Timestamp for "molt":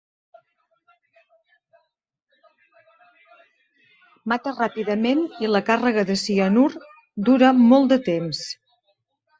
7.65-7.95